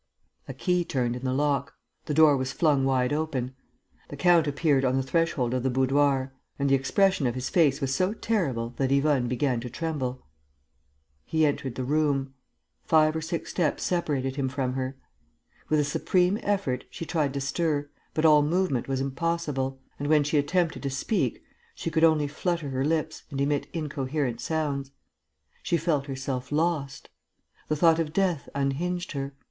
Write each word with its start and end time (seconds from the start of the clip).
A 0.47 0.53
key 0.55 0.83
turned 0.83 1.15
in 1.15 1.23
the 1.23 1.31
lock.... 1.31 1.75
The 2.05 2.15
door 2.15 2.35
was 2.35 2.51
flung 2.51 2.85
wide 2.85 3.13
open. 3.13 3.53
The 4.09 4.17
count 4.17 4.47
appeared 4.47 4.83
on 4.83 4.97
the 4.97 5.03
threshold 5.03 5.53
of 5.53 5.61
the 5.61 5.69
boudoir. 5.69 6.33
And 6.57 6.67
the 6.67 6.73
expression 6.73 7.27
of 7.27 7.35
his 7.35 7.49
face 7.49 7.79
was 7.79 7.93
so 7.93 8.15
terrible 8.15 8.71
that 8.77 8.91
Yvonne 8.91 9.27
began 9.27 9.59
to 9.59 9.69
tremble. 9.69 10.25
He 11.23 11.45
entered 11.45 11.75
the 11.75 11.83
room. 11.83 12.33
Five 12.83 13.15
or 13.15 13.21
six 13.21 13.51
steps 13.51 13.83
separated 13.83 14.37
him 14.37 14.49
from 14.49 14.73
her. 14.73 14.97
With 15.69 15.79
a 15.79 15.83
supreme 15.83 16.39
effort, 16.41 16.85
she 16.89 17.05
tried 17.05 17.31
to 17.35 17.39
stir, 17.39 17.87
but 18.15 18.25
all 18.25 18.41
movement 18.41 18.87
was 18.87 19.01
impossible; 19.01 19.79
and, 19.99 20.07
when 20.07 20.23
she 20.23 20.39
attempted 20.39 20.81
to 20.81 20.89
speak, 20.89 21.43
she 21.75 21.91
could 21.91 22.03
only 22.03 22.27
flutter 22.27 22.69
her 22.71 22.83
lips 22.83 23.21
and 23.29 23.39
emit 23.39 23.67
incoherent 23.71 24.41
sounds. 24.41 24.89
She 25.61 25.77
felt 25.77 26.07
herself 26.07 26.51
lost. 26.51 27.09
The 27.67 27.75
thought 27.75 27.99
of 27.99 28.13
death 28.13 28.49
unhinged 28.55 29.11
her. 29.11 29.35